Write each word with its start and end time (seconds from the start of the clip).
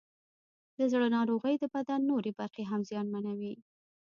د 0.77 0.79
زړه 0.91 1.07
ناروغۍ 1.15 1.55
د 1.59 1.65
بدن 1.75 1.99
نورې 2.11 2.31
برخې 2.39 2.63
هم 2.69 2.81
زیانمنوي. 2.89 3.53